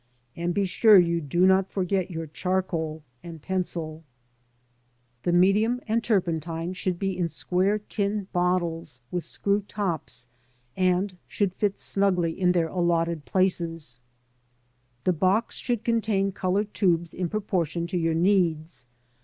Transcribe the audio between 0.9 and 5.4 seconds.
you do not forget your charcoal and pencil. 10 LANDSCAPE PAINTING IN OIL COLOUR. The